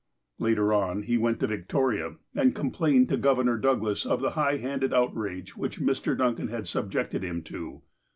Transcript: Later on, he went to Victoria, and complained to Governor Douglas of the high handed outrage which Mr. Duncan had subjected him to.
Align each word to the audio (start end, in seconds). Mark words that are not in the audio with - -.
Later 0.39 0.73
on, 0.73 1.03
he 1.03 1.19
went 1.19 1.39
to 1.41 1.45
Victoria, 1.45 2.15
and 2.33 2.55
complained 2.55 3.07
to 3.09 3.17
Governor 3.17 3.55
Douglas 3.59 4.03
of 4.03 4.19
the 4.19 4.31
high 4.31 4.57
handed 4.57 4.95
outrage 4.95 5.55
which 5.55 5.79
Mr. 5.79 6.17
Duncan 6.17 6.47
had 6.47 6.65
subjected 6.67 7.21
him 7.23 7.43
to. 7.43 7.83